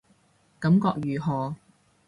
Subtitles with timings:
[0.59, 1.55] 感覺如何